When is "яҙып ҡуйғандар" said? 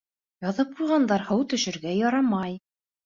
0.45-1.25